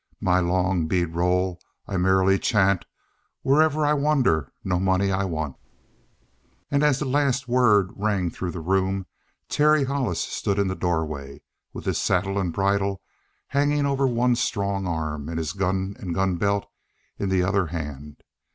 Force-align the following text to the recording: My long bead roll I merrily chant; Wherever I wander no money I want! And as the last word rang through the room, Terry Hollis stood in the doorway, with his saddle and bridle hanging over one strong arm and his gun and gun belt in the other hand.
My 0.19 0.39
long 0.39 0.87
bead 0.87 1.13
roll 1.15 1.59
I 1.87 1.95
merrily 1.95 2.39
chant; 2.39 2.85
Wherever 3.43 3.85
I 3.85 3.93
wander 3.93 4.51
no 4.63 4.79
money 4.79 5.11
I 5.11 5.25
want! 5.25 5.55
And 6.71 6.81
as 6.81 6.97
the 6.97 7.05
last 7.05 7.47
word 7.47 7.91
rang 7.95 8.31
through 8.31 8.49
the 8.49 8.61
room, 8.61 9.05
Terry 9.47 9.83
Hollis 9.83 10.17
stood 10.19 10.57
in 10.57 10.69
the 10.69 10.75
doorway, 10.75 11.43
with 11.71 11.85
his 11.85 11.99
saddle 11.99 12.39
and 12.39 12.51
bridle 12.51 13.03
hanging 13.49 13.85
over 13.85 14.07
one 14.07 14.35
strong 14.35 14.87
arm 14.87 15.29
and 15.29 15.37
his 15.37 15.53
gun 15.53 15.95
and 15.99 16.15
gun 16.15 16.37
belt 16.37 16.65
in 17.19 17.29
the 17.29 17.43
other 17.43 17.67
hand. 17.67 18.23